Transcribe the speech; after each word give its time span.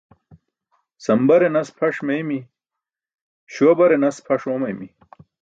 Sambare 1.03 1.47
nas 1.51 1.69
pʰaṣ 1.77 1.95
meeymi̇, 2.05 2.47
śuwa 3.53 3.73
bare 3.79 3.97
nas 3.99 4.17
pʰaṣ 4.25 4.41
oomaymi. 4.49 4.87